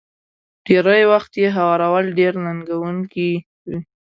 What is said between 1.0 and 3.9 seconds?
وخت يې هوارول ډېر ننګوونکي وي.